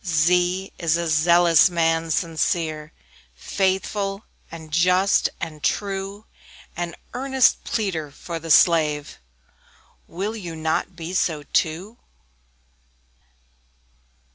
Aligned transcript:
Z 0.03 0.23
Z 0.25 0.73
is 0.79 0.97
a 0.97 1.07
Zealous 1.07 1.69
man, 1.69 2.09
sincere, 2.09 2.91
Faithful, 3.35 4.23
and 4.49 4.73
just, 4.73 5.29
and 5.39 5.61
true; 5.63 6.25
An 6.75 6.95
earnest 7.13 7.63
pleader 7.65 8.09
for 8.09 8.39
the 8.39 8.49
slave 8.49 9.19
Will 10.07 10.35
you 10.35 10.55
not 10.55 10.95
be 10.95 11.13
so 11.13 11.43
too? 11.43 11.99